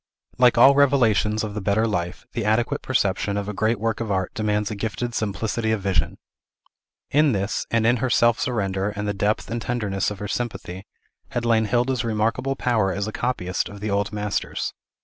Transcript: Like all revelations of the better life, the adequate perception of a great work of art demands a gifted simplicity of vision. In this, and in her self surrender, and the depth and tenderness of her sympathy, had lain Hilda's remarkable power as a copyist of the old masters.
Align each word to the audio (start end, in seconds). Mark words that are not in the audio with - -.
Like 0.39 0.57
all 0.57 0.73
revelations 0.73 1.43
of 1.43 1.53
the 1.53 1.61
better 1.61 1.85
life, 1.85 2.25
the 2.33 2.43
adequate 2.43 2.81
perception 2.81 3.37
of 3.37 3.47
a 3.47 3.53
great 3.53 3.79
work 3.79 3.99
of 3.99 4.09
art 4.11 4.33
demands 4.33 4.71
a 4.71 4.75
gifted 4.75 5.13
simplicity 5.13 5.71
of 5.71 5.81
vision. 5.83 6.17
In 7.11 7.33
this, 7.33 7.67
and 7.69 7.85
in 7.85 7.97
her 7.97 8.09
self 8.09 8.39
surrender, 8.39 8.89
and 8.89 9.07
the 9.07 9.13
depth 9.13 9.51
and 9.51 9.61
tenderness 9.61 10.09
of 10.09 10.17
her 10.17 10.27
sympathy, 10.27 10.87
had 11.29 11.45
lain 11.45 11.65
Hilda's 11.65 12.03
remarkable 12.03 12.55
power 12.55 12.91
as 12.91 13.05
a 13.07 13.11
copyist 13.11 13.69
of 13.69 13.79
the 13.79 13.91
old 13.91 14.11
masters. 14.11 14.73